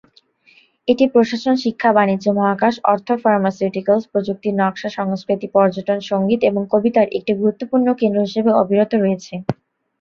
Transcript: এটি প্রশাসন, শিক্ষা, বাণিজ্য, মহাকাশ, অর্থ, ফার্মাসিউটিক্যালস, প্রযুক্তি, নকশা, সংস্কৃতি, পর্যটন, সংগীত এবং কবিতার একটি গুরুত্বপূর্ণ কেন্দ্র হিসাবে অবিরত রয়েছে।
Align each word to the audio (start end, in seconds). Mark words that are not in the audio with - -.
এটি 0.87 1.05
প্রশাসন, 1.07 1.55
শিক্ষা, 1.63 1.89
বাণিজ্য, 1.93 2.25
মহাকাশ, 2.39 2.75
অর্থ, 2.85 3.07
ফার্মাসিউটিক্যালস, 3.23 4.03
প্রযুক্তি, 4.11 4.49
নকশা, 4.59 4.89
সংস্কৃতি, 4.99 5.47
পর্যটন, 5.55 5.99
সংগীত 6.11 6.41
এবং 6.43 6.61
কবিতার 6.73 7.07
একটি 7.17 7.31
গুরুত্বপূর্ণ 7.41 7.87
কেন্দ্র 7.99 8.19
হিসাবে 8.27 8.51
অবিরত 8.61 8.91
রয়েছে। 8.95 9.33